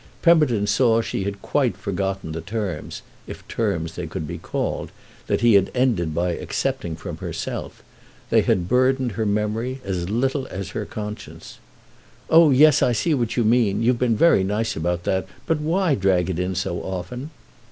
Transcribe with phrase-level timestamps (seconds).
[0.23, 5.69] Pemberton saw she had quite forgotten the terms—if "terms" they could be called—that he had
[5.75, 7.83] ended by accepting from herself;
[8.31, 11.59] they had burdened her memory as little as her conscience.
[12.31, 16.31] "Oh yes, I see what you mean—you've been very nice about that; but why drag
[16.31, 17.29] it in so often?"